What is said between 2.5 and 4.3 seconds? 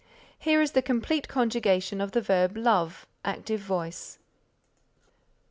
"Love" Active Voice.